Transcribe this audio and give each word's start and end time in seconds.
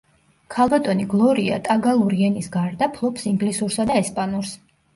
ქალბატონი 0.53 1.05
გლორია 1.11 1.59
ტაგალური 1.67 2.25
ენის 2.31 2.49
გარდა 2.57 2.89
ფლობს 2.99 3.31
ინგლისურსა 3.35 3.89
და 3.93 4.03
ესპანურს. 4.05 4.59